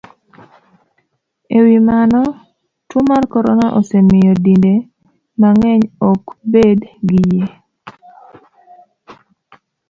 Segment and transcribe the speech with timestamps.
[1.57, 2.21] E wi mano,
[2.89, 4.73] tuo mar corona osemiyo dinde
[5.41, 7.47] mang'eny ok bed gi yie